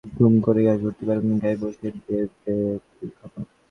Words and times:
দুম 0.11 0.33
করে 0.45 0.59
গ্যাসভর্তি 0.65 1.03
বেলুনের 1.07 1.39
গায়ে 1.41 1.57
বসিয়ে 1.61 1.91
দেবে 1.95 2.17
ঢিলখানা। 2.91 3.41